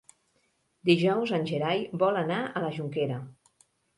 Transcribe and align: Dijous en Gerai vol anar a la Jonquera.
Dijous 0.89 1.33
en 1.37 1.43
Gerai 1.51 1.83
vol 2.05 2.17
anar 2.23 2.39
a 2.61 2.65
la 2.65 2.73
Jonquera. 2.81 3.21